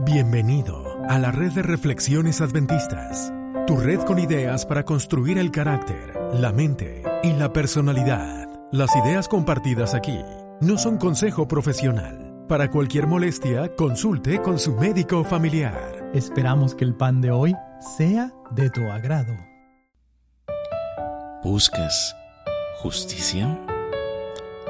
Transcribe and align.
Bienvenido 0.00 0.96
a 1.08 1.18
la 1.18 1.30
red 1.30 1.52
de 1.52 1.62
reflexiones 1.62 2.40
adventistas, 2.40 3.32
tu 3.66 3.76
red 3.76 4.00
con 4.00 4.18
ideas 4.18 4.64
para 4.64 4.84
construir 4.84 5.38
el 5.38 5.50
carácter, 5.50 6.18
la 6.32 6.50
mente 6.50 7.02
y 7.22 7.32
la 7.34 7.52
personalidad. 7.52 8.48
Las 8.72 8.90
ideas 8.96 9.28
compartidas 9.28 9.94
aquí 9.94 10.18
no 10.60 10.78
son 10.78 10.96
consejo 10.96 11.46
profesional. 11.46 12.46
Para 12.48 12.70
cualquier 12.70 13.06
molestia, 13.06 13.76
consulte 13.76 14.40
con 14.40 14.58
su 14.58 14.74
médico 14.74 15.24
familiar. 15.24 16.10
Esperamos 16.14 16.74
que 16.74 16.84
el 16.84 16.94
pan 16.94 17.20
de 17.20 17.30
hoy 17.30 17.54
sea 17.96 18.32
de 18.50 18.70
tu 18.70 18.80
agrado. 18.90 19.36
¿Buscas 21.44 22.16
justicia? 22.80 23.60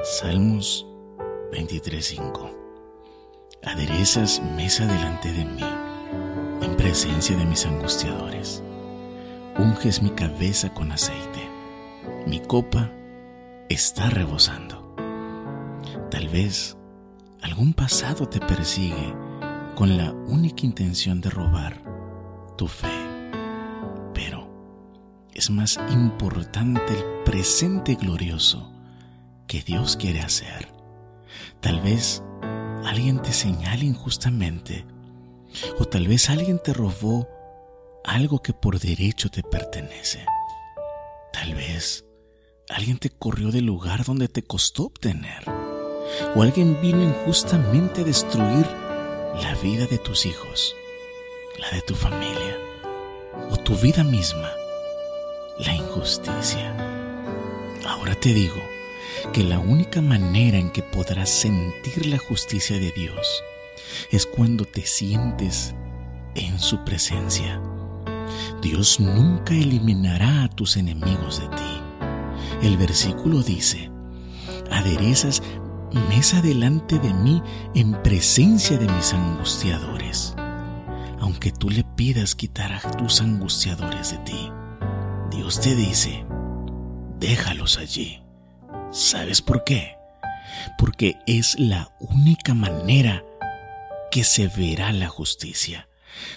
Salmos 0.03 0.85
23:5 1.53 2.62
Aderezas 3.65 4.43
mesa 4.57 4.87
delante 4.87 5.33
de 5.33 5.45
mí, 5.45 5.63
en 6.63 6.77
presencia 6.77 7.37
de 7.37 7.45
mis 7.45 7.65
angustiadores. 7.65 8.61
Unges 9.57 10.03
mi 10.03 10.11
cabeza 10.11 10.75
con 10.75 10.91
aceite. 10.91 11.49
Mi 12.27 12.41
copa 12.41 12.91
está 13.69 14.11
rebosando. 14.11 14.97
Tal 16.11 16.29
vez 16.29 16.77
algún 17.41 17.73
pasado 17.73 18.29
te 18.29 18.41
persigue 18.41 19.15
con 19.77 19.97
la 19.97 20.11
única 20.11 20.67
intención 20.67 21.21
de 21.21 21.31
robar 21.31 21.81
tu 22.59 22.67
fe. 22.67 22.91
Pero 24.13 24.49
es 25.35 25.51
más 25.51 25.79
importante 25.89 26.99
el 26.99 27.05
presente 27.25 27.95
glorioso 27.95 28.73
que 29.47 29.63
Dios 29.63 29.97
quiere 29.97 30.21
hacer. 30.21 30.69
Tal 31.61 31.81
vez 31.81 32.25
alguien 32.85 33.21
te 33.23 33.33
señala 33.33 33.85
injustamente 33.85 34.85
o 35.79 35.85
tal 35.85 36.09
vez 36.09 36.31
alguien 36.31 36.59
te 36.59 36.73
robó 36.73 37.29
algo 38.05 38.41
que 38.41 38.53
por 38.53 38.81
derecho 38.81 39.29
te 39.29 39.43
pertenece. 39.43 40.25
Tal 41.33 41.55
vez 41.55 42.05
alguien 42.69 42.99
te 42.99 43.11
corrió 43.11 43.51
del 43.51 43.67
lugar 43.67 44.05
donde 44.05 44.29
te 44.29 44.43
costó 44.43 44.85
obtener 44.85 45.45
o 46.35 46.43
alguien 46.43 46.81
vino 46.81 47.03
injustamente 47.03 48.03
a 48.03 48.05
destruir 48.05 48.67
la 49.41 49.55
vida 49.63 49.87
de 49.87 49.99
tus 49.99 50.27
hijos, 50.27 50.75
la 51.59 51.71
de 51.71 51.83
tu 51.83 51.95
familia 51.95 52.59
o 53.51 53.57
tu 53.57 53.75
vida 53.77 54.05
misma, 54.05 54.51
la 55.59 55.75
injusticia. 55.75 56.75
Ahora 57.87 58.15
te 58.15 58.33
digo, 58.35 58.61
que 59.33 59.45
la 59.45 59.59
única 59.59 60.01
manera 60.01 60.59
en 60.59 60.71
que 60.71 60.83
podrás 60.83 61.31
sentir 61.31 62.07
la 62.07 62.19
justicia 62.19 62.79
de 62.79 62.93
Dios 62.93 63.43
es 64.11 64.27
cuando 64.27 64.65
te 64.65 64.87
sientes 64.87 65.75
en 66.35 66.59
su 66.59 66.85
presencia. 66.85 67.61
Dios 68.61 69.01
nunca 69.01 69.55
eliminará 69.55 70.45
a 70.45 70.49
tus 70.49 70.77
enemigos 70.77 71.41
de 71.41 71.49
ti. 71.57 71.83
El 72.63 72.77
versículo 72.77 73.43
dice, 73.43 73.91
aderezas 74.71 75.43
mesa 76.09 76.41
delante 76.41 76.99
de 76.99 77.13
mí 77.13 77.43
en 77.75 78.01
presencia 78.03 78.79
de 78.79 78.89
mis 78.89 79.13
angustiadores. 79.13 80.35
Aunque 81.21 81.53
tú 81.53 81.71
le 81.71 81.85
pidas 81.85 82.35
quitar 82.35 82.73
a 82.73 82.81
tus 82.97 83.21
angustiadores 83.21 84.13
de 84.13 84.19
ti, 84.19 84.51
Dios 85.31 85.61
te 85.61 85.75
dice, 85.75 86.25
déjalos 87.19 87.79
allí. 87.79 88.22
¿Sabes 88.93 89.41
por 89.41 89.65
qué? 89.65 89.97
Porque 90.77 91.17
es 91.27 91.59
la 91.59 91.91
única 91.99 92.53
manera 92.53 93.25
que 94.11 94.23
se 94.23 94.49
verá 94.49 94.93
la 94.93 95.09
justicia. 95.09 95.89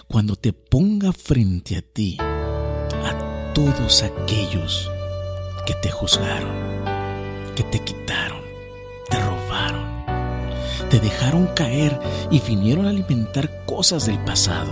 Cuando 0.08 0.38
te 0.38 0.54
ponga 0.54 1.12
frente 1.12 1.76
a 1.76 1.82
ti 1.82 2.16
a 2.18 3.52
todos 3.54 4.04
aquellos 4.04 4.90
que 5.68 5.74
te 5.82 5.92
juzgaron, 5.92 6.56
que 7.58 7.64
te 7.64 7.80
quitaron, 7.80 8.42
te 9.10 9.20
robaron, 9.20 10.06
te 10.90 11.02
dejaron 11.02 11.48
caer 11.48 12.00
y 12.32 12.40
vinieron 12.40 12.86
a 12.86 12.92
alimentar 12.92 13.66
cosas 13.66 14.06
del 14.06 14.20
pasado. 14.20 14.72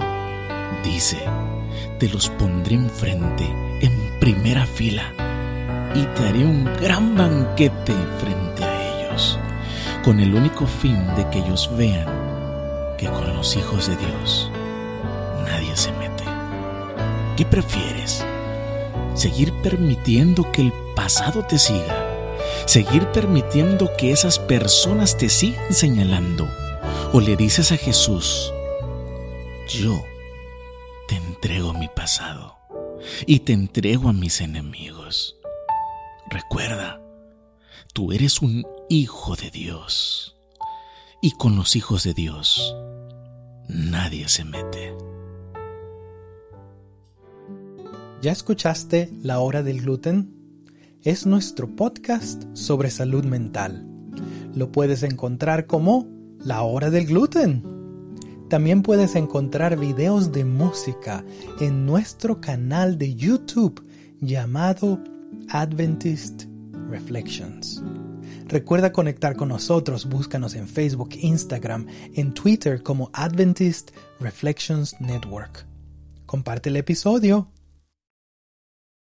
Dice, 0.86 1.18
te 2.00 2.08
los 2.08 2.30
pondré 2.30 2.76
enfrente, 2.76 3.44
en 3.82 4.20
primera 4.22 4.66
fila 4.66 5.33
y 5.96 6.04
te 6.06 6.28
haré 6.28 6.46
un 6.46 6.66
gran 6.82 7.16
banquete 7.16 7.94
frente 8.20 8.64
a 8.64 9.06
ellos, 9.06 9.40
con 10.04 10.20
el 10.20 10.34
único 10.34 10.66
fin 10.66 10.98
de 11.16 11.30
que 11.30 11.40
ellos 11.40 11.70
vean 11.78 12.08
que 12.98 13.08
con 13.08 13.36
los 13.36 13.56
hijos 13.56 13.88
de 13.88 13.96
Dios 13.98 14.52
nadie 15.46 15.76
se 15.76 15.92
mete. 15.94 16.24
¿Qué 17.38 17.46
prefieres? 17.46 18.26
¿Seguir 19.14 19.54
permitiendo 19.62 20.52
que 20.52 20.62
el 20.62 20.74
pasado 20.96 21.44
te 21.44 21.60
siga? 21.60 22.10
¿Seguir 22.66 23.06
permitiendo 23.08 23.92
que 23.98 24.12
esas 24.12 24.40
personas 24.40 25.18
te 25.18 25.30
sigan 25.30 25.74
señalando? 25.74 26.48
¿O 27.12 27.20
le 27.20 27.36
dices 27.36 27.72
a 27.72 27.78
Jesús, 27.78 28.52
yo 29.68 30.04
te 31.08 31.16
entrego 31.16 31.74
mi 31.74 31.88
pasado 31.88 32.58
y 33.28 33.42
te 33.42 33.54
entrego 33.54 34.10
a 34.10 34.14
mis 34.14 34.42
enemigos? 34.42 35.43
Recuerda, 36.30 37.02
tú 37.94 38.12
eres 38.12 38.42
un 38.42 38.66
hijo 38.90 39.36
de 39.36 39.52
Dios. 39.52 40.36
Y 41.22 41.32
con 41.32 41.56
los 41.56 41.76
hijos 41.76 42.04
de 42.04 42.14
Dios 42.14 42.76
nadie 43.68 44.28
se 44.28 44.44
mete. 44.44 44.94
¿Ya 48.22 48.32
escuchaste 48.32 49.10
La 49.22 49.40
Hora 49.40 49.64
del 49.64 49.82
Gluten? 49.82 50.34
Es 51.02 51.26
nuestro 51.26 51.76
podcast 51.76 52.44
sobre 52.54 52.90
salud 52.90 53.26
mental. 53.26 53.86
Lo 54.56 54.72
puedes 54.72 55.04
encontrar 55.04 55.68
como 55.68 56.08
La 56.40 56.62
Hora 56.62 56.90
del 56.90 57.06
Gluten. 57.06 57.64
También 58.50 58.82
puedes 58.82 59.16
encontrar 59.16 59.78
videos 59.78 60.32
de 60.32 60.46
música 60.46 61.26
en 61.60 61.86
nuestro 61.86 62.40
canal 62.40 62.98
de 62.98 63.16
YouTube 63.16 63.86
llamado 64.22 65.04
Adventist 65.50 66.46
Reflections. 66.90 67.82
Recuerda 68.48 68.92
conectar 68.92 69.36
con 69.36 69.50
nosotros, 69.50 70.06
búscanos 70.06 70.56
en 70.56 70.68
Facebook, 70.68 71.12
Instagram, 71.14 71.88
en 72.16 72.34
Twitter 72.34 72.84
como 72.84 73.10
Adventist 73.14 73.92
Reflections 74.20 75.00
Network. 75.00 75.66
Comparte 76.26 76.70
el 76.70 76.78
episodio 76.78 77.53